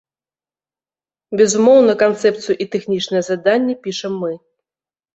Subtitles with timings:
[1.41, 4.37] Безумоўна, канцэпцыю і тэхнічнае заданне пішам мы.